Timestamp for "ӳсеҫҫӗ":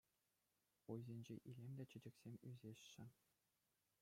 2.53-3.05